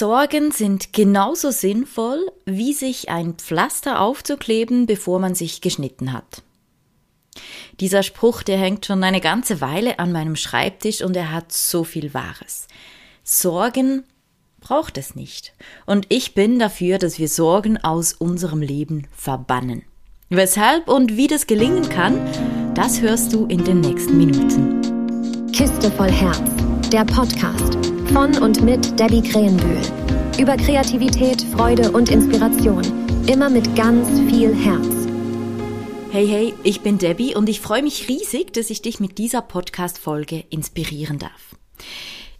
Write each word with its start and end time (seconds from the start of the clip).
Sorgen 0.00 0.50
sind 0.50 0.94
genauso 0.94 1.50
sinnvoll, 1.50 2.32
wie 2.46 2.72
sich 2.72 3.10
ein 3.10 3.34
Pflaster 3.34 4.00
aufzukleben, 4.00 4.86
bevor 4.86 5.18
man 5.18 5.34
sich 5.34 5.60
geschnitten 5.60 6.14
hat. 6.14 6.42
Dieser 7.80 8.02
Spruch, 8.02 8.42
der 8.42 8.56
hängt 8.56 8.86
schon 8.86 9.04
eine 9.04 9.20
ganze 9.20 9.60
Weile 9.60 9.98
an 9.98 10.10
meinem 10.10 10.36
Schreibtisch 10.36 11.02
und 11.02 11.14
er 11.18 11.32
hat 11.32 11.52
so 11.52 11.84
viel 11.84 12.14
Wahres. 12.14 12.66
Sorgen 13.24 14.04
braucht 14.62 14.96
es 14.96 15.14
nicht. 15.16 15.52
Und 15.84 16.06
ich 16.08 16.32
bin 16.32 16.58
dafür, 16.58 16.96
dass 16.96 17.18
wir 17.18 17.28
Sorgen 17.28 17.76
aus 17.76 18.14
unserem 18.14 18.62
Leben 18.62 19.06
verbannen. 19.14 19.82
Weshalb 20.30 20.88
und 20.88 21.18
wie 21.18 21.26
das 21.26 21.46
gelingen 21.46 21.86
kann, 21.90 22.18
das 22.74 23.02
hörst 23.02 23.34
du 23.34 23.44
in 23.44 23.64
den 23.64 23.82
nächsten 23.82 24.16
Minuten. 24.16 25.52
Kiste 25.52 25.90
voll 25.90 26.10
Herz, 26.10 26.40
der 26.90 27.04
Podcast 27.04 27.99
von 28.12 28.36
und 28.42 28.62
mit 28.62 28.98
Debbie 28.98 29.22
Krähenbühl. 29.22 29.80
Über 30.38 30.56
Kreativität, 30.56 31.42
Freude 31.42 31.92
und 31.92 32.10
Inspiration. 32.10 32.82
Immer 33.28 33.48
mit 33.48 33.76
ganz 33.76 34.08
viel 34.28 34.52
Herz. 34.52 35.06
Hey, 36.10 36.26
hey, 36.26 36.54
ich 36.64 36.80
bin 36.80 36.98
Debbie 36.98 37.36
und 37.36 37.48
ich 37.48 37.60
freue 37.60 37.84
mich 37.84 38.08
riesig, 38.08 38.52
dass 38.52 38.70
ich 38.70 38.82
dich 38.82 38.98
mit 38.98 39.18
dieser 39.18 39.42
Podcast-Folge 39.42 40.44
inspirieren 40.50 41.20
darf. 41.20 41.54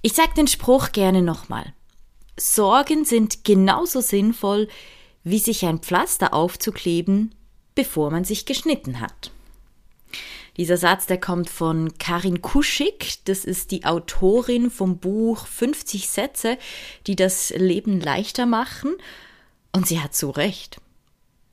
Ich 0.02 0.14
sag 0.14 0.34
den 0.34 0.48
Spruch 0.48 0.90
gerne 0.90 1.22
nochmal. 1.22 1.73
Sorgen 2.37 3.04
sind 3.04 3.45
genauso 3.45 4.00
sinnvoll, 4.00 4.66
wie 5.23 5.38
sich 5.38 5.64
ein 5.66 5.78
Pflaster 5.78 6.34
aufzukleben, 6.34 7.32
bevor 7.76 8.10
man 8.10 8.24
sich 8.24 8.45
geschnitten 8.45 9.00
hat. 9.00 9.30
Dieser 10.60 10.77
Satz, 10.77 11.06
der 11.06 11.19
kommt 11.19 11.48
von 11.48 11.96
Karin 11.96 12.42
Kuschig. 12.42 13.24
Das 13.24 13.46
ist 13.46 13.70
die 13.70 13.87
Autorin 13.87 14.70
vom 14.70 14.98
Buch 14.98 15.46
50 15.46 16.06
Sätze, 16.06 16.59
die 17.06 17.16
das 17.16 17.48
Leben 17.56 17.98
leichter 17.98 18.45
machen. 18.45 18.92
Und 19.73 19.87
sie 19.87 20.02
hat 20.02 20.15
so 20.15 20.28
recht. 20.28 20.78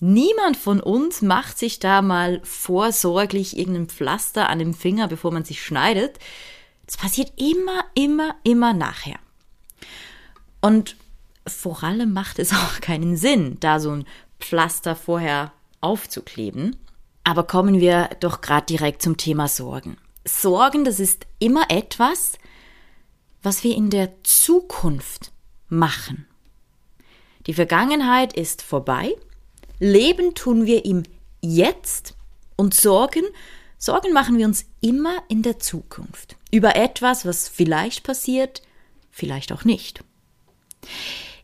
Niemand 0.01 0.57
von 0.57 0.81
uns 0.81 1.21
macht 1.21 1.57
sich 1.57 1.79
da 1.79 2.01
mal 2.01 2.41
vorsorglich 2.43 3.57
irgendein 3.57 3.87
Pflaster 3.87 4.49
an 4.49 4.59
dem 4.59 4.73
Finger, 4.73 5.07
bevor 5.07 5.31
man 5.31 5.45
sich 5.45 5.63
schneidet. 5.63 6.19
Das 6.85 6.97
passiert 6.97 7.31
immer, 7.37 7.85
immer, 7.93 8.35
immer 8.43 8.73
nachher. 8.73 9.19
Und 10.59 10.97
vor 11.47 11.81
allem 11.81 12.11
macht 12.11 12.39
es 12.39 12.51
auch 12.51 12.81
keinen 12.81 13.15
Sinn, 13.15 13.55
da 13.61 13.79
so 13.79 13.91
ein 13.91 14.05
Pflaster 14.41 14.97
vorher 14.97 15.53
aufzukleben. 15.79 16.75
Aber 17.27 17.43
kommen 17.43 17.81
wir 17.81 18.09
doch 18.21 18.39
gerade 18.39 18.67
direkt 18.67 19.01
zum 19.01 19.17
Thema 19.17 19.49
Sorgen. 19.49 19.97
Sorgen, 20.23 20.85
das 20.85 21.01
ist 21.01 21.27
immer 21.39 21.65
etwas, 21.67 22.37
was 23.43 23.65
wir 23.65 23.75
in 23.75 23.89
der 23.89 24.13
Zukunft 24.23 25.33
machen. 25.67 26.25
Die 27.45 27.53
Vergangenheit 27.53 28.31
ist 28.31 28.61
vorbei. 28.61 29.13
Leben 29.77 30.35
tun 30.35 30.65
wir 30.65 30.85
im 30.85 31.03
Jetzt 31.41 32.15
und 32.55 32.73
Sorgen, 32.73 33.25
Sorgen 33.77 34.13
machen 34.13 34.37
wir 34.37 34.45
uns 34.45 34.63
immer 34.79 35.21
in 35.27 35.43
der 35.43 35.59
Zukunft. 35.59 36.37
Über 36.49 36.77
etwas, 36.77 37.25
was 37.25 37.49
vielleicht 37.49 38.03
passiert, 38.03 38.61
vielleicht 39.11 39.51
auch 39.51 39.65
nicht. 39.65 40.01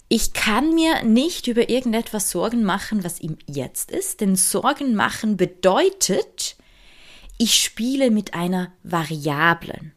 Ich 0.09 0.33
kann 0.33 0.75
mir 0.75 1.03
nicht 1.03 1.47
über 1.47 1.69
irgendetwas 1.69 2.29
Sorgen 2.29 2.63
machen, 2.63 3.03
was 3.03 3.19
ihm 3.19 3.37
jetzt 3.47 3.91
ist, 3.91 4.21
denn 4.21 4.35
Sorgen 4.35 4.95
machen 4.95 5.37
bedeutet, 5.37 6.55
ich 7.37 7.55
spiele 7.55 8.11
mit 8.11 8.33
einer 8.33 8.71
Variablen. 8.83 9.93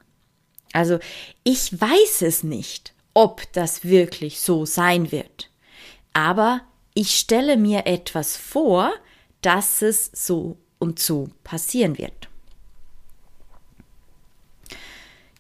Also 0.73 0.99
ich 1.45 1.79
weiß 1.79 2.23
es 2.23 2.43
nicht, 2.43 2.95
ob 3.15 3.51
das 3.53 3.85
wirklich 3.85 4.41
so 4.41 4.65
sein 4.65 5.13
wird, 5.13 5.51
aber 6.13 6.63
ich 6.95 7.17
stelle 7.17 7.57
mir 7.57 7.87
etwas 7.87 8.37
vor, 8.37 8.93
dass 9.43 9.83
es 9.83 10.11
so 10.13 10.59
und 10.79 10.99
so 10.99 11.29
passieren 11.45 11.99
wird. 11.99 12.29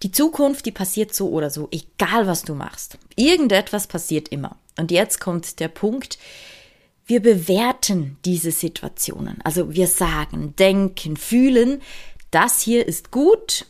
Die 0.06 0.12
Zukunft, 0.12 0.67
die 0.67 0.71
passiert 0.71 1.12
so 1.12 1.31
oder 1.31 1.50
so, 1.50 1.67
egal 1.72 2.28
was 2.28 2.44
du 2.44 2.55
machst. 2.55 2.97
Irgendetwas 3.17 3.89
passiert 3.89 4.28
immer. 4.28 4.56
Und 4.78 4.93
jetzt 4.93 5.21
kommt 5.21 5.59
der 5.59 5.67
Punkt, 5.67 6.17
wir 7.06 7.21
bewerten 7.21 8.16
diese 8.25 8.53
Situationen. 8.53 9.43
Also 9.43 9.75
wir 9.75 9.89
sagen, 9.89 10.55
denken, 10.55 11.16
fühlen, 11.16 11.83
das 12.31 12.61
hier 12.61 12.87
ist 12.87 13.11
gut, 13.11 13.66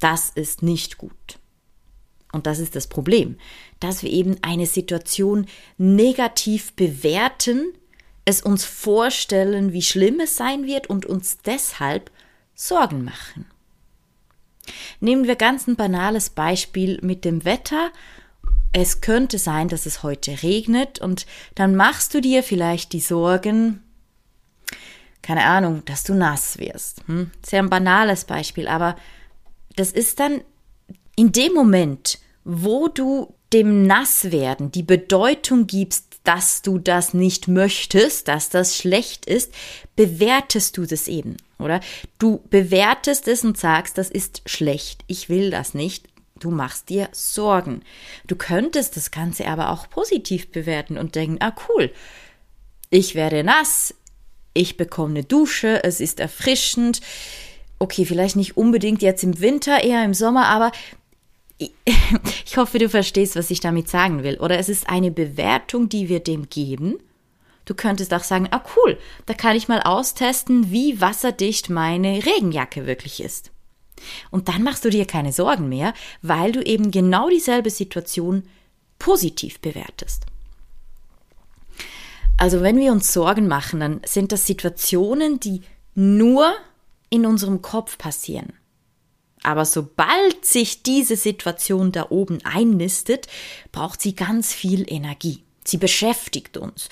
das 0.00 0.28
ist 0.28 0.62
nicht 0.62 0.98
gut. 0.98 1.38
Und 2.30 2.46
das 2.46 2.58
ist 2.58 2.76
das 2.76 2.86
Problem, 2.86 3.38
dass 3.80 4.02
wir 4.02 4.10
eben 4.10 4.36
eine 4.42 4.66
Situation 4.66 5.46
negativ 5.78 6.74
bewerten, 6.74 7.72
es 8.26 8.42
uns 8.42 8.66
vorstellen, 8.66 9.72
wie 9.72 9.80
schlimm 9.80 10.20
es 10.20 10.36
sein 10.36 10.66
wird 10.66 10.88
und 10.90 11.06
uns 11.06 11.38
deshalb 11.38 12.10
Sorgen 12.54 13.02
machen. 13.02 13.46
Nehmen 15.00 15.26
wir 15.26 15.36
ganz 15.36 15.66
ein 15.66 15.76
banales 15.76 16.30
Beispiel 16.30 16.98
mit 17.02 17.24
dem 17.24 17.44
Wetter 17.44 17.90
es 18.72 19.00
könnte 19.00 19.38
sein, 19.38 19.68
dass 19.68 19.86
es 19.86 20.02
heute 20.02 20.42
regnet 20.42 21.00
und 21.00 21.26
dann 21.54 21.74
machst 21.74 22.14
du 22.14 22.20
dir 22.20 22.42
vielleicht 22.42 22.92
die 22.92 23.00
Sorgen, 23.00 23.82
keine 25.22 25.44
Ahnung, 25.44 25.84
dass 25.86 26.04
du 26.04 26.14
nass 26.14 26.58
wirst. 26.58 27.02
Hm? 27.06 27.30
Sehr 27.44 27.62
ein 27.62 27.70
banales 27.70 28.24
Beispiel, 28.24 28.68
aber 28.68 28.96
das 29.76 29.92
ist 29.92 30.20
dann 30.20 30.42
in 31.16 31.32
dem 31.32 31.52
Moment, 31.52 32.18
wo 32.44 32.88
du 32.88 33.34
dem 33.52 33.86
Nasswerden 33.86 34.70
die 34.70 34.84
Bedeutung 34.84 35.66
gibst, 35.66 36.09
dass 36.24 36.62
du 36.62 36.78
das 36.78 37.14
nicht 37.14 37.48
möchtest, 37.48 38.28
dass 38.28 38.50
das 38.50 38.76
schlecht 38.76 39.26
ist, 39.26 39.52
bewertest 39.96 40.76
du 40.76 40.86
das 40.86 41.08
eben, 41.08 41.36
oder? 41.58 41.80
Du 42.18 42.42
bewertest 42.50 43.26
es 43.28 43.44
und 43.44 43.58
sagst, 43.58 43.98
das 43.98 44.10
ist 44.10 44.42
schlecht, 44.46 45.02
ich 45.06 45.28
will 45.28 45.50
das 45.50 45.74
nicht, 45.74 46.10
Du 46.40 46.50
machst 46.50 46.88
dir 46.88 47.10
Sorgen. 47.12 47.82
Du 48.26 48.34
könntest 48.34 48.96
das 48.96 49.10
Ganze 49.10 49.46
aber 49.46 49.70
auch 49.70 49.90
positiv 49.90 50.50
bewerten 50.50 50.96
und 50.96 51.14
denken, 51.14 51.36
ah 51.40 51.54
cool, 51.68 51.92
ich 52.88 53.14
werde 53.14 53.44
nass, 53.44 53.94
ich 54.54 54.76
bekomme 54.76 55.18
eine 55.18 55.24
Dusche, 55.24 55.84
es 55.84 56.00
ist 56.00 56.18
erfrischend. 56.18 57.02
Okay, 57.78 58.04
vielleicht 58.04 58.36
nicht 58.36 58.56
unbedingt 58.56 59.02
jetzt 59.02 59.22
im 59.22 59.40
Winter, 59.40 59.84
eher 59.84 60.04
im 60.04 60.14
Sommer, 60.14 60.46
aber 60.46 60.72
ich 62.44 62.56
hoffe, 62.56 62.78
du 62.78 62.88
verstehst, 62.88 63.36
was 63.36 63.50
ich 63.50 63.60
damit 63.60 63.88
sagen 63.88 64.22
will. 64.22 64.38
Oder 64.38 64.58
es 64.58 64.68
ist 64.68 64.88
eine 64.88 65.10
Bewertung, 65.10 65.88
die 65.88 66.08
wir 66.08 66.20
dem 66.20 66.48
geben. 66.48 66.98
Du 67.64 67.74
könntest 67.74 68.12
auch 68.14 68.24
sagen, 68.24 68.48
ah 68.50 68.64
cool, 68.76 68.98
da 69.26 69.34
kann 69.34 69.56
ich 69.56 69.68
mal 69.68 69.82
austesten, 69.82 70.70
wie 70.70 71.00
wasserdicht 71.00 71.70
meine 71.70 72.24
Regenjacke 72.24 72.86
wirklich 72.86 73.22
ist. 73.22 73.52
Und 74.30 74.48
dann 74.48 74.62
machst 74.62 74.84
du 74.84 74.90
dir 74.90 75.06
keine 75.06 75.32
Sorgen 75.32 75.68
mehr, 75.68 75.92
weil 76.22 76.52
du 76.52 76.62
eben 76.62 76.90
genau 76.90 77.28
dieselbe 77.28 77.70
Situation 77.70 78.44
positiv 78.98 79.60
bewertest. 79.60 80.24
Also 82.38 82.62
wenn 82.62 82.78
wir 82.78 82.92
uns 82.92 83.12
Sorgen 83.12 83.46
machen, 83.46 83.80
dann 83.80 84.00
sind 84.06 84.32
das 84.32 84.46
Situationen, 84.46 85.40
die 85.40 85.60
nur 85.94 86.54
in 87.10 87.26
unserem 87.26 87.60
Kopf 87.60 87.98
passieren. 87.98 88.54
Aber 89.42 89.64
sobald 89.64 90.44
sich 90.44 90.82
diese 90.82 91.16
Situation 91.16 91.92
da 91.92 92.10
oben 92.10 92.44
einnistet, 92.44 93.26
braucht 93.72 94.00
sie 94.00 94.14
ganz 94.14 94.52
viel 94.52 94.84
Energie. 94.90 95.44
Sie 95.64 95.78
beschäftigt 95.78 96.56
uns. 96.56 96.88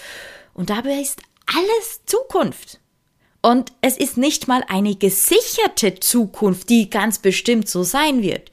Und 0.54 0.70
dabei 0.70 1.00
ist 1.00 1.20
alles 1.46 2.04
Zukunft. 2.06 2.80
Und 3.42 3.72
es 3.80 3.96
ist 3.96 4.16
nicht 4.16 4.48
mal 4.48 4.64
eine 4.68 4.96
gesicherte 4.96 6.00
Zukunft, 6.00 6.68
die 6.68 6.90
ganz 6.90 7.18
bestimmt 7.18 7.68
so 7.68 7.82
sein 7.82 8.22
wird, 8.22 8.50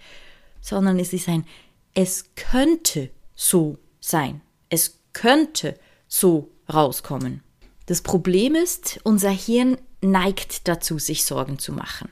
sondern 0.61 0.99
es 0.99 1.11
ist 1.13 1.27
ein, 1.27 1.45
es 1.93 2.25
könnte 2.35 3.09
so 3.33 3.77
sein. 3.99 4.41
Es 4.69 4.99
könnte 5.13 5.79
so 6.07 6.51
rauskommen. 6.71 7.41
Das 7.87 8.01
Problem 8.01 8.55
ist, 8.55 8.99
unser 9.03 9.29
Hirn 9.29 9.77
neigt 10.01 10.67
dazu, 10.67 10.99
sich 10.99 11.25
Sorgen 11.25 11.59
zu 11.59 11.71
machen. 11.71 12.09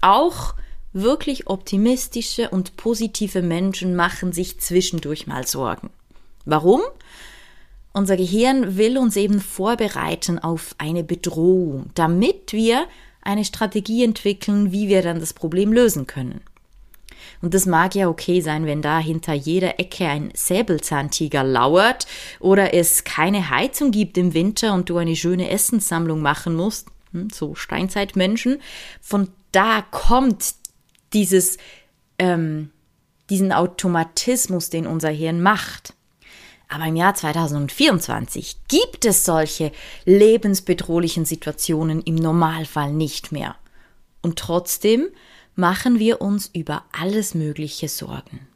Auch 0.00 0.54
wirklich 0.92 1.46
optimistische 1.46 2.50
und 2.50 2.76
positive 2.76 3.42
Menschen 3.42 3.94
machen 3.94 4.32
sich 4.32 4.60
zwischendurch 4.60 5.26
mal 5.26 5.46
Sorgen. 5.46 5.90
Warum? 6.44 6.80
Unser 7.92 8.16
Gehirn 8.16 8.76
will 8.76 8.98
uns 8.98 9.16
eben 9.16 9.40
vorbereiten 9.40 10.38
auf 10.38 10.74
eine 10.78 11.02
Bedrohung, 11.02 11.90
damit 11.94 12.52
wir 12.52 12.86
eine 13.22 13.44
Strategie 13.44 14.04
entwickeln, 14.04 14.72
wie 14.72 14.88
wir 14.88 15.02
dann 15.02 15.20
das 15.20 15.34
Problem 15.34 15.72
lösen 15.72 16.06
können. 16.06 16.40
Und 17.42 17.54
das 17.54 17.66
mag 17.66 17.94
ja 17.94 18.08
okay 18.08 18.40
sein, 18.40 18.66
wenn 18.66 18.82
da 18.82 18.98
hinter 18.98 19.32
jeder 19.32 19.78
Ecke 19.78 20.06
ein 20.06 20.30
Säbelzahntiger 20.34 21.42
lauert 21.42 22.06
oder 22.38 22.74
es 22.74 23.04
keine 23.04 23.50
Heizung 23.50 23.90
gibt 23.90 24.18
im 24.18 24.34
Winter 24.34 24.74
und 24.74 24.88
du 24.88 24.96
eine 24.96 25.16
schöne 25.16 25.50
Essenssammlung 25.50 26.20
machen 26.20 26.54
musst, 26.54 26.88
hm, 27.12 27.28
so 27.30 27.54
Steinzeitmenschen. 27.54 28.60
Von 29.00 29.28
da 29.52 29.82
kommt 29.82 30.54
dieses, 31.12 31.58
ähm, 32.18 32.70
diesen 33.28 33.52
Automatismus, 33.52 34.70
den 34.70 34.86
unser 34.86 35.10
Hirn 35.10 35.42
macht. 35.42 35.94
Aber 36.68 36.86
im 36.86 36.96
Jahr 36.96 37.14
2024 37.14 38.56
gibt 38.68 39.04
es 39.04 39.24
solche 39.24 39.72
lebensbedrohlichen 40.04 41.24
Situationen 41.24 42.00
im 42.02 42.14
Normalfall 42.14 42.92
nicht 42.92 43.32
mehr. 43.32 43.56
Und 44.22 44.38
trotzdem 44.38 45.08
machen 45.56 45.98
wir 45.98 46.20
uns 46.20 46.48
über 46.52 46.84
alles 46.92 47.34
Mögliche 47.34 47.88
Sorgen. 47.88 48.46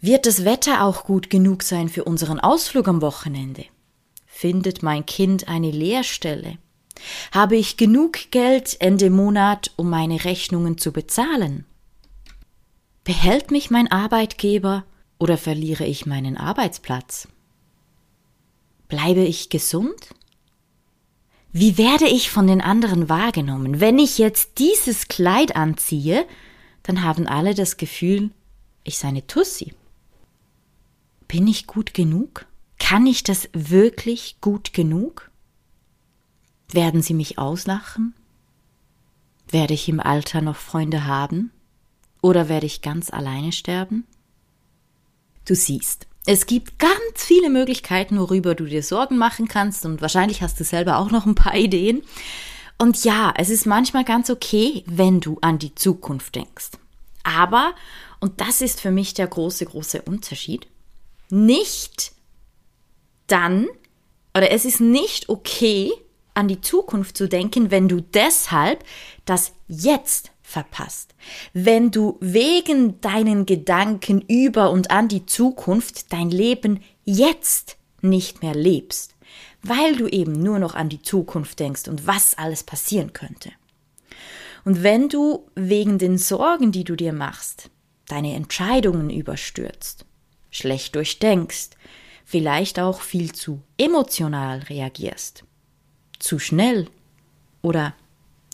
Wird 0.00 0.26
das 0.26 0.44
Wetter 0.44 0.84
auch 0.84 1.04
gut 1.04 1.30
genug 1.30 1.62
sein 1.62 1.88
für 1.88 2.04
unseren 2.04 2.40
Ausflug 2.40 2.88
am 2.88 3.00
Wochenende? 3.00 3.64
Findet 4.26 4.82
mein 4.82 5.06
Kind 5.06 5.48
eine 5.48 5.70
Lehrstelle? 5.70 6.58
Habe 7.32 7.56
ich 7.56 7.76
genug 7.76 8.30
Geld 8.30 8.76
Ende 8.80 9.10
Monat, 9.10 9.70
um 9.76 9.90
meine 9.90 10.24
Rechnungen 10.24 10.78
zu 10.78 10.92
bezahlen? 10.92 11.64
Behält 13.04 13.50
mich 13.50 13.70
mein 13.70 13.90
Arbeitgeber 13.90 14.84
oder 15.18 15.36
verliere 15.36 15.84
ich 15.84 16.06
meinen 16.06 16.36
Arbeitsplatz? 16.36 17.28
Bleibe 18.88 19.22
ich 19.22 19.48
gesund? 19.48 20.14
Wie 21.50 21.76
werde 21.78 22.06
ich 22.06 22.30
von 22.30 22.46
den 22.46 22.60
anderen 22.60 23.08
wahrgenommen? 23.08 23.80
Wenn 23.80 23.98
ich 23.98 24.18
jetzt 24.18 24.58
dieses 24.58 25.08
Kleid 25.08 25.56
anziehe, 25.56 26.26
dann 26.82 27.02
haben 27.02 27.26
alle 27.26 27.54
das 27.54 27.76
Gefühl, 27.76 28.30
ich 28.84 28.98
sei 28.98 29.08
eine 29.08 29.26
Tussi. 29.26 29.74
Bin 31.28 31.46
ich 31.46 31.66
gut 31.66 31.94
genug? 31.94 32.46
Kann 32.78 33.06
ich 33.06 33.22
das 33.24 33.48
wirklich 33.52 34.36
gut 34.40 34.72
genug? 34.72 35.31
Werden 36.72 37.02
sie 37.02 37.14
mich 37.14 37.38
auslachen? 37.38 38.14
Werde 39.48 39.74
ich 39.74 39.88
im 39.88 40.00
Alter 40.00 40.40
noch 40.40 40.56
Freunde 40.56 41.06
haben? 41.06 41.52
Oder 42.22 42.48
werde 42.48 42.66
ich 42.66 42.80
ganz 42.80 43.10
alleine 43.10 43.52
sterben? 43.52 44.06
Du 45.44 45.54
siehst, 45.54 46.06
es 46.24 46.46
gibt 46.46 46.78
ganz 46.78 46.92
viele 47.16 47.50
Möglichkeiten, 47.50 48.18
worüber 48.18 48.54
du 48.54 48.64
dir 48.64 48.82
Sorgen 48.82 49.18
machen 49.18 49.48
kannst 49.48 49.84
und 49.84 50.00
wahrscheinlich 50.00 50.40
hast 50.40 50.58
du 50.60 50.64
selber 50.64 50.98
auch 50.98 51.10
noch 51.10 51.26
ein 51.26 51.34
paar 51.34 51.56
Ideen. 51.56 52.02
Und 52.78 53.04
ja, 53.04 53.34
es 53.36 53.50
ist 53.50 53.66
manchmal 53.66 54.04
ganz 54.04 54.30
okay, 54.30 54.84
wenn 54.86 55.20
du 55.20 55.38
an 55.40 55.58
die 55.58 55.74
Zukunft 55.74 56.36
denkst. 56.36 56.70
Aber, 57.24 57.74
und 58.20 58.40
das 58.40 58.60
ist 58.60 58.80
für 58.80 58.90
mich 58.90 59.14
der 59.14 59.26
große, 59.26 59.66
große 59.66 60.02
Unterschied, 60.02 60.66
nicht 61.28 62.12
dann, 63.26 63.66
oder 64.36 64.50
es 64.50 64.64
ist 64.64 64.80
nicht 64.80 65.28
okay, 65.28 65.92
an 66.34 66.48
die 66.48 66.60
Zukunft 66.60 67.16
zu 67.16 67.28
denken, 67.28 67.70
wenn 67.70 67.88
du 67.88 68.00
deshalb 68.00 68.84
das 69.24 69.52
Jetzt 69.68 70.30
verpasst. 70.42 71.14
Wenn 71.52 71.90
du 71.90 72.18
wegen 72.20 73.00
deinen 73.00 73.46
Gedanken 73.46 74.20
über 74.22 74.70
und 74.70 74.90
an 74.90 75.08
die 75.08 75.26
Zukunft 75.26 76.12
dein 76.12 76.30
Leben 76.30 76.80
jetzt 77.04 77.76
nicht 78.02 78.42
mehr 78.42 78.54
lebst, 78.54 79.14
weil 79.62 79.96
du 79.96 80.08
eben 80.08 80.32
nur 80.32 80.58
noch 80.58 80.74
an 80.74 80.88
die 80.88 81.02
Zukunft 81.02 81.60
denkst 81.60 81.88
und 81.88 82.06
was 82.06 82.36
alles 82.36 82.64
passieren 82.64 83.12
könnte. 83.12 83.50
Und 84.64 84.82
wenn 84.82 85.08
du 85.08 85.48
wegen 85.54 85.98
den 85.98 86.18
Sorgen, 86.18 86.72
die 86.72 86.84
du 86.84 86.96
dir 86.96 87.12
machst, 87.12 87.70
deine 88.06 88.34
Entscheidungen 88.34 89.10
überstürzt, 89.10 90.04
schlecht 90.50 90.94
durchdenkst, 90.94 91.70
vielleicht 92.24 92.78
auch 92.78 93.00
viel 93.00 93.32
zu 93.32 93.60
emotional 93.78 94.60
reagierst, 94.60 95.44
zu 96.22 96.38
schnell 96.38 96.88
oder 97.60 97.94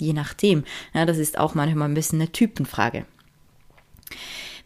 Je 0.01 0.13
nachdem. 0.13 0.65
Ja, 0.95 1.07
das 1.07 1.19
ist 1.19 1.39
auch 1.39 1.55
manchmal 1.55 1.89
ein 1.89 1.95
bisschen 1.95 2.21
eine 2.21 2.33
Typenfrage. 2.33 3.07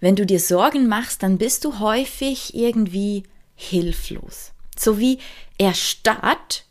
Wenn 0.00 0.16
du 0.16 0.26
dir 0.26 0.40
Sorgen 0.40 0.88
machst, 0.88 1.22
dann 1.22 1.38
bist 1.38 1.64
du 1.64 1.78
häufig 1.78 2.54
irgendwie 2.54 3.25
hilflos. 3.54 4.52
So 4.76 4.99
wie 4.99 5.19
erstarrt 5.58 6.64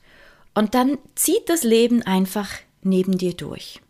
und 0.54 0.76
dann 0.76 0.98
zieht 1.16 1.48
das 1.48 1.64
Leben 1.64 2.02
einfach 2.02 2.50
neben 2.82 3.18
dir 3.18 3.34
durch. 3.34 3.82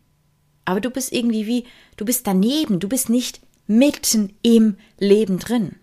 Aber 0.65 0.79
du 0.79 0.91
bist 0.91 1.11
irgendwie 1.11 1.47
wie, 1.47 1.65
du 1.97 2.05
bist 2.05 2.27
daneben, 2.27 2.79
du 2.79 2.88
bist 2.88 3.09
nicht 3.09 3.41
mitten 3.65 4.33
im 4.43 4.77
Leben 4.99 5.39
drin. 5.39 5.75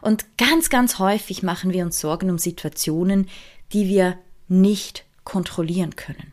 Und 0.00 0.24
ganz, 0.38 0.70
ganz 0.70 0.98
häufig 0.98 1.42
machen 1.42 1.72
wir 1.72 1.84
uns 1.84 2.00
Sorgen 2.00 2.30
um 2.30 2.38
Situationen, 2.38 3.28
die 3.72 3.88
wir 3.88 4.18
nicht 4.48 5.04
kontrollieren 5.24 5.96
können. 5.96 6.32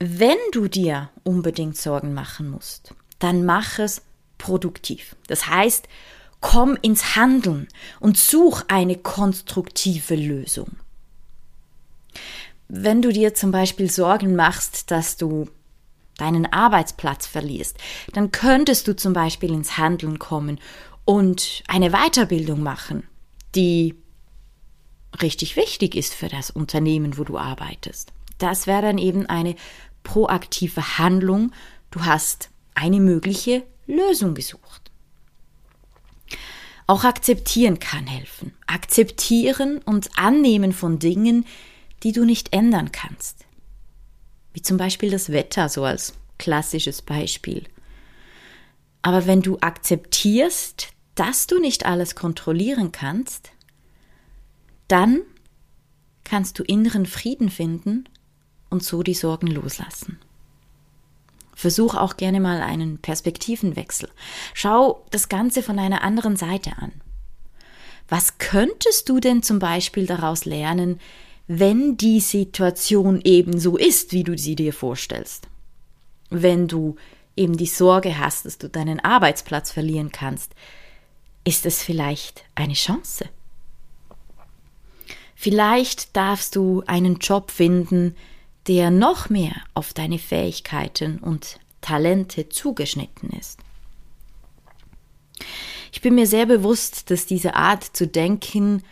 Wenn 0.00 0.38
du 0.52 0.68
dir 0.68 1.10
unbedingt 1.24 1.76
Sorgen 1.76 2.14
machen 2.14 2.50
musst, 2.50 2.94
dann 3.18 3.44
mach 3.44 3.78
es 3.78 4.02
produktiv. 4.38 5.16
Das 5.26 5.48
heißt, 5.48 5.88
komm 6.40 6.78
ins 6.82 7.16
Handeln 7.16 7.68
und 8.00 8.16
such 8.16 8.62
eine 8.68 8.96
konstruktive 8.96 10.14
Lösung. 10.14 10.76
Wenn 12.68 13.02
du 13.02 13.12
dir 13.12 13.34
zum 13.34 13.50
Beispiel 13.50 13.90
Sorgen 13.90 14.36
machst, 14.36 14.90
dass 14.90 15.16
du 15.16 15.48
deinen 16.16 16.46
Arbeitsplatz 16.52 17.26
verlierst, 17.26 17.78
dann 18.12 18.30
könntest 18.30 18.86
du 18.88 18.94
zum 18.94 19.12
Beispiel 19.12 19.52
ins 19.52 19.78
Handeln 19.78 20.18
kommen 20.18 20.60
und 21.04 21.62
eine 21.68 21.90
Weiterbildung 21.90 22.62
machen, 22.62 23.04
die 23.54 23.94
richtig 25.22 25.56
wichtig 25.56 25.94
ist 25.94 26.14
für 26.14 26.28
das 26.28 26.50
Unternehmen, 26.50 27.18
wo 27.18 27.24
du 27.24 27.38
arbeitest. 27.38 28.12
Das 28.38 28.66
wäre 28.66 28.82
dann 28.82 28.98
eben 28.98 29.26
eine 29.26 29.56
proaktive 30.02 30.98
Handlung, 30.98 31.52
du 31.90 32.04
hast 32.04 32.50
eine 32.74 33.00
mögliche 33.00 33.64
Lösung 33.86 34.34
gesucht. 34.34 34.90
Auch 36.86 37.04
akzeptieren 37.04 37.78
kann 37.78 38.06
helfen. 38.06 38.54
Akzeptieren 38.66 39.78
und 39.78 40.08
annehmen 40.16 40.72
von 40.72 40.98
Dingen, 40.98 41.44
die 42.02 42.12
du 42.12 42.24
nicht 42.24 42.54
ändern 42.54 42.92
kannst. 42.92 43.44
Wie 44.54 44.62
zum 44.62 44.78
Beispiel 44.78 45.10
das 45.10 45.30
Wetter, 45.30 45.68
so 45.68 45.84
als 45.84 46.14
klassisches 46.38 47.02
Beispiel. 47.02 47.64
Aber 49.02 49.26
wenn 49.26 49.42
du 49.42 49.58
akzeptierst, 49.60 50.88
dass 51.14 51.46
du 51.46 51.60
nicht 51.60 51.84
alles 51.84 52.14
kontrollieren 52.14 52.92
kannst, 52.92 53.50
dann 54.88 55.22
kannst 56.24 56.58
du 56.58 56.62
inneren 56.62 57.06
Frieden 57.06 57.50
finden 57.50 58.08
und 58.70 58.82
so 58.82 59.02
die 59.02 59.14
Sorgen 59.14 59.46
loslassen. 59.46 60.18
Versuch 61.54 61.94
auch 61.94 62.16
gerne 62.16 62.40
mal 62.40 62.60
einen 62.60 62.98
Perspektivenwechsel. 62.98 64.08
Schau 64.54 65.04
das 65.10 65.28
Ganze 65.28 65.62
von 65.62 65.78
einer 65.78 66.02
anderen 66.02 66.36
Seite 66.36 66.72
an. 66.78 66.92
Was 68.08 68.38
könntest 68.38 69.08
du 69.08 69.20
denn 69.20 69.42
zum 69.42 69.58
Beispiel 69.58 70.06
daraus 70.06 70.44
lernen, 70.44 71.00
wenn 71.46 71.96
die 71.96 72.20
Situation 72.20 73.20
eben 73.22 73.58
so 73.58 73.76
ist, 73.76 74.12
wie 74.12 74.22
du 74.22 74.36
sie 74.38 74.54
dir 74.54 74.72
vorstellst? 74.72 75.48
Wenn 76.30 76.68
du 76.68 76.96
eben 77.36 77.56
die 77.56 77.66
Sorge 77.66 78.18
hast, 78.18 78.44
dass 78.44 78.58
du 78.58 78.68
deinen 78.68 79.00
Arbeitsplatz 79.00 79.72
verlieren 79.72 80.12
kannst, 80.12 80.52
ist 81.44 81.66
es 81.66 81.82
vielleicht 81.82 82.44
eine 82.54 82.74
Chance? 82.74 83.24
Vielleicht 85.40 86.16
darfst 86.16 86.56
du 86.56 86.82
einen 86.88 87.18
Job 87.18 87.52
finden, 87.52 88.16
der 88.66 88.90
noch 88.90 89.30
mehr 89.30 89.54
auf 89.72 89.92
deine 89.92 90.18
Fähigkeiten 90.18 91.20
und 91.20 91.60
Talente 91.80 92.48
zugeschnitten 92.48 93.30
ist. 93.38 93.60
Ich 95.92 96.00
bin 96.00 96.16
mir 96.16 96.26
sehr 96.26 96.44
bewusst, 96.46 97.12
dass 97.12 97.24
diese 97.24 97.54
Art 97.54 97.84
zu 97.84 98.08
denken 98.08 98.82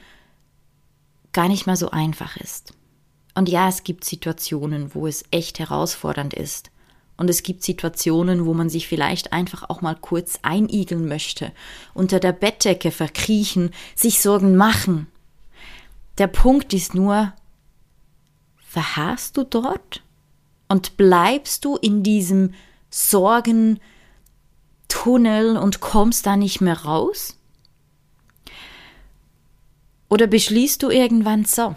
gar 1.32 1.48
nicht 1.48 1.66
mal 1.66 1.74
so 1.74 1.90
einfach 1.90 2.36
ist. 2.36 2.74
Und 3.34 3.48
ja, 3.48 3.68
es 3.68 3.82
gibt 3.82 4.04
Situationen, 4.04 4.94
wo 4.94 5.08
es 5.08 5.24
echt 5.32 5.58
herausfordernd 5.58 6.32
ist. 6.32 6.70
Und 7.16 7.28
es 7.28 7.42
gibt 7.42 7.64
Situationen, 7.64 8.46
wo 8.46 8.54
man 8.54 8.70
sich 8.70 8.86
vielleicht 8.86 9.32
einfach 9.32 9.68
auch 9.68 9.80
mal 9.80 9.96
kurz 9.96 10.38
einigeln 10.42 11.08
möchte, 11.08 11.50
unter 11.92 12.20
der 12.20 12.32
Bettdecke 12.32 12.92
verkriechen, 12.92 13.72
sich 13.96 14.20
Sorgen 14.20 14.54
machen. 14.54 15.08
Der 16.18 16.26
Punkt 16.28 16.72
ist 16.72 16.94
nur, 16.94 17.32
verharrst 18.56 19.36
du 19.36 19.44
dort 19.44 20.02
und 20.68 20.96
bleibst 20.96 21.64
du 21.64 21.76
in 21.76 22.02
diesem 22.02 22.54
Sorgentunnel 22.90 23.80
und 25.56 25.80
kommst 25.80 26.26
da 26.26 26.36
nicht 26.36 26.60
mehr 26.60 26.84
raus? 26.84 27.36
Oder 30.08 30.26
beschließt 30.26 30.82
du 30.82 30.90
irgendwann 30.90 31.44
so? 31.44 31.74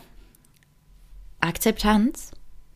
Akzeptanz? 1.41 2.31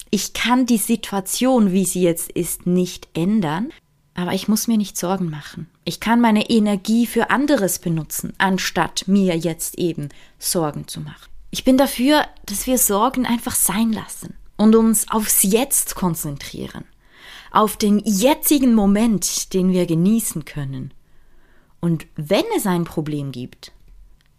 Ich 0.10 0.34
kann 0.34 0.65
die 0.65 0.77
Situation, 0.77 1.72
wie 1.72 1.86
sie 1.86 2.01
jetzt 2.01 2.32
ist, 2.32 2.67
nicht 2.67 3.08
ändern, 3.13 3.72
aber 4.13 4.34
ich 4.34 4.48
muss 4.48 4.67
mir 4.67 4.77
nicht 4.77 4.98
Sorgen 4.98 5.29
machen. 5.29 5.70
Ich 5.86 6.00
kann 6.00 6.22
meine 6.22 6.50
Energie 6.50 7.08
für 7.08 7.29
anderes 7.29 7.79
benutzen, 7.79 8.34
anstatt 8.38 9.08
mir 9.08 9.36
jetzt 9.38 9.77
eben 9.77 10.10
Sorgen 10.38 10.88
zu 10.88 11.01
machen. 11.01 11.32
Ich 11.53 11.63
bin 11.63 11.77
dafür, 11.77 12.25
dass 12.48 12.65
wir 12.65 12.79
Sorgen 12.79 13.27
einfach 13.27 13.53
sein 13.53 13.93
lassen 13.93 14.33
und 14.57 14.75
uns 14.75 15.12
aufs 15.12 15.43
Jetzt 15.43 15.93
konzentrieren, 15.93 16.83
auf 17.51 17.77
den 17.77 18.00
jetzigen 18.00 18.74
Moment, 18.74 19.53
den 19.53 19.72
wir 19.72 19.86
genießen 19.86 20.45
können 20.45 20.95
Und 21.79 22.07
wenn 22.15 22.43
es 22.57 22.65
ein 22.65 22.86
Problem 22.86 23.31
gibt, 23.31 23.72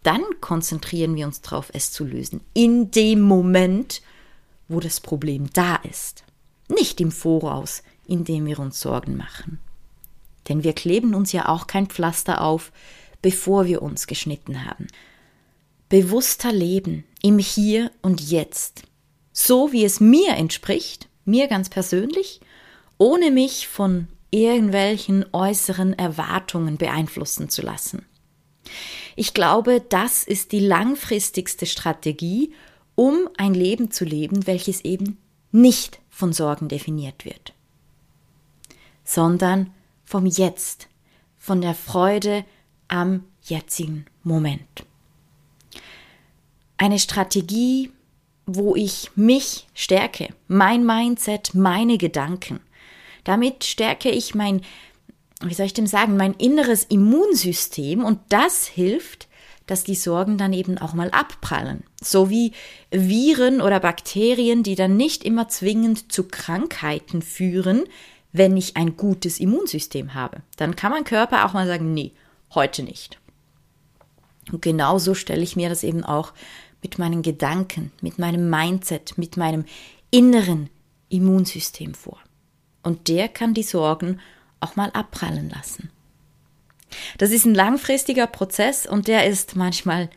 dann 0.03 0.23
konzentrieren 0.41 1.15
wir 1.15 1.25
uns 1.25 1.39
darauf, 1.39 1.71
es 1.71 1.93
zu 1.93 2.03
lösen. 2.03 2.41
In 2.53 2.91
dem 2.91 3.21
Moment, 3.21 4.01
wo 4.67 4.81
das 4.81 4.99
Problem 4.99 5.49
da 5.53 5.77
ist. 5.77 6.25
Nicht 6.67 6.99
im 6.99 7.13
Voraus, 7.13 7.81
indem 8.05 8.45
wir 8.45 8.59
uns 8.59 8.81
Sorgen 8.81 9.15
machen. 9.15 9.59
Denn 10.49 10.65
wir 10.65 10.73
kleben 10.73 11.15
uns 11.15 11.31
ja 11.31 11.47
auch 11.47 11.65
kein 11.65 11.87
Pflaster 11.87 12.41
auf, 12.41 12.73
bevor 13.21 13.67
wir 13.67 13.81
uns 13.83 14.05
geschnitten 14.05 14.65
haben. 14.65 14.87
Bewusster 15.89 16.51
Leben 16.51 17.03
im 17.21 17.37
Hier 17.37 17.91
und 18.01 18.21
Jetzt, 18.21 18.83
so 19.31 19.71
wie 19.71 19.85
es 19.85 19.99
mir 19.99 20.33
entspricht, 20.33 21.07
mir 21.25 21.47
ganz 21.47 21.69
persönlich, 21.69 22.41
ohne 22.97 23.29
mich 23.29 23.67
von 23.67 24.07
irgendwelchen 24.31 25.25
äußeren 25.31 25.93
Erwartungen 25.93 26.77
beeinflussen 26.77 27.49
zu 27.49 27.61
lassen. 27.61 28.05
Ich 29.15 29.33
glaube, 29.33 29.79
das 29.79 30.23
ist 30.23 30.51
die 30.51 30.59
langfristigste 30.59 31.65
Strategie, 31.65 32.53
um 32.95 33.29
ein 33.37 33.53
Leben 33.53 33.91
zu 33.91 34.05
leben, 34.05 34.47
welches 34.47 34.81
eben 34.81 35.17
nicht 35.51 35.99
von 36.09 36.33
Sorgen 36.33 36.67
definiert 36.67 37.25
wird, 37.25 37.53
sondern 39.03 39.71
vom 40.03 40.25
Jetzt, 40.25 40.87
von 41.37 41.61
der 41.61 41.75
Freude 41.75 42.43
am 42.87 43.23
jetzigen 43.43 44.05
Moment. 44.23 44.85
Eine 46.77 46.99
Strategie, 46.99 47.91
wo 48.45 48.75
ich 48.75 49.11
mich 49.15 49.67
stärke, 49.73 50.29
mein 50.47 50.85
Mindset, 50.85 51.53
meine 51.53 51.97
Gedanken. 51.97 52.59
Damit 53.23 53.63
stärke 53.63 54.09
ich 54.09 54.35
mein, 54.35 54.61
wie 55.41 55.53
soll 55.53 55.65
ich 55.65 55.73
dem 55.73 55.87
sagen, 55.87 56.17
mein 56.17 56.33
inneres 56.33 56.83
Immunsystem 56.83 58.03
und 58.03 58.19
das 58.29 58.67
hilft, 58.67 59.27
dass 59.67 59.83
die 59.83 59.95
Sorgen 59.95 60.37
dann 60.37 60.53
eben 60.53 60.77
auch 60.77 60.93
mal 60.93 61.09
abprallen. 61.09 61.83
So 62.01 62.29
wie 62.29 62.51
Viren 62.91 63.61
oder 63.61 63.79
Bakterien, 63.79 64.61
die 64.61 64.75
dann 64.75 64.95
nicht 64.95 65.23
immer 65.23 65.47
zwingend 65.47 66.11
zu 66.11 66.27
Krankheiten 66.27 67.21
führen, 67.21 67.83
wenn 68.31 68.57
ich 68.57 68.77
ein 68.77 68.95
gutes 68.95 69.39
Immunsystem 69.39 70.13
habe. 70.13 70.43
Dann 70.57 70.75
kann 70.75 70.91
mein 70.91 71.03
Körper 71.03 71.45
auch 71.45 71.53
mal 71.53 71.65
sagen, 71.65 71.93
nee, 71.93 72.11
heute 72.53 72.83
nicht. 72.83 73.17
Und 74.51 74.61
genauso 74.61 75.15
stelle 75.15 75.41
ich 75.41 75.55
mir 75.55 75.69
das 75.69 75.83
eben 75.83 76.03
auch 76.03 76.33
mit 76.85 76.99
meinen 76.99 77.23
Gedanken, 77.23 77.91
mit 77.99 78.19
meinem 78.19 78.47
Mindset, 78.47 79.17
mit 79.17 79.37
meinem 79.37 79.65
inneren 80.11 80.69
Immunsystem 81.09 81.95
vor. 81.95 82.19
Und 82.83 83.07
der 83.07 83.27
kann 83.27 83.55
die 83.55 83.63
Sorgen 83.63 84.19
auch 84.59 84.75
mal 84.75 84.91
abprallen 84.91 85.49
lassen. 85.49 85.89
Das 87.17 87.31
ist 87.31 87.45
ein 87.45 87.55
langfristiger 87.55 88.27
Prozess 88.27 88.85
und 88.85 89.07
der 89.07 89.25
ist 89.25 89.55
manchmal 89.55 90.11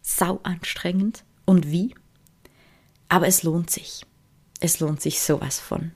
sau 0.00 0.40
anstrengend. 0.42 1.22
Und 1.44 1.70
wie? 1.70 1.94
Aber 3.10 3.26
es 3.26 3.42
lohnt 3.42 3.68
sich. 3.68 4.06
Es 4.60 4.80
lohnt 4.80 5.02
sich 5.02 5.20
sowas 5.20 5.60
von. 5.60 5.92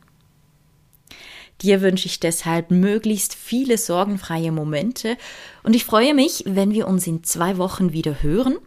Dir 1.62 1.80
wünsche 1.80 2.08
ich 2.08 2.20
deshalb 2.20 2.70
möglichst 2.70 3.34
viele 3.34 3.78
sorgenfreie 3.78 4.52
Momente 4.52 5.16
und 5.62 5.74
ich 5.74 5.86
freue 5.86 6.12
mich, 6.12 6.44
wenn 6.46 6.72
wir 6.74 6.86
uns 6.88 7.06
in 7.06 7.24
zwei 7.24 7.56
Wochen 7.56 7.94
wieder 7.94 8.22
hören. 8.22 8.58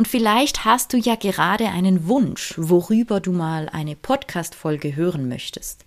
Und 0.00 0.08
vielleicht 0.08 0.64
hast 0.64 0.94
du 0.94 0.96
ja 0.96 1.14
gerade 1.14 1.68
einen 1.68 2.08
Wunsch, 2.08 2.54
worüber 2.56 3.20
du 3.20 3.32
mal 3.32 3.68
eine 3.68 3.96
Podcast-Folge 3.96 4.96
hören 4.96 5.28
möchtest. 5.28 5.84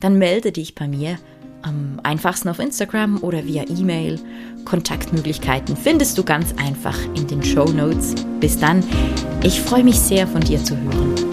Dann 0.00 0.16
melde 0.16 0.52
dich 0.52 0.74
bei 0.74 0.88
mir 0.88 1.18
am 1.60 2.00
einfachsten 2.02 2.48
auf 2.48 2.58
Instagram 2.58 3.22
oder 3.22 3.44
via 3.44 3.64
E-Mail. 3.68 4.18
Kontaktmöglichkeiten 4.64 5.76
findest 5.76 6.16
du 6.16 6.24
ganz 6.24 6.54
einfach 6.54 6.98
in 7.14 7.26
den 7.26 7.42
Show 7.42 7.66
Notes. 7.66 8.14
Bis 8.40 8.58
dann, 8.58 8.82
ich 9.42 9.60
freue 9.60 9.84
mich 9.84 10.00
sehr 10.00 10.26
von 10.26 10.40
dir 10.40 10.64
zu 10.64 10.74
hören. 10.74 11.31